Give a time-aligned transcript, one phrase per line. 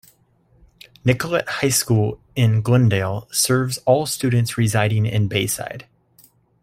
[1.05, 5.85] Nicolet High School in Glendale serves all students residing in Bayside.